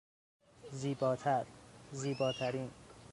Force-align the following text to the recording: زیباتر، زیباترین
زیباتر، 0.71 1.45
زیباترین 1.91 2.69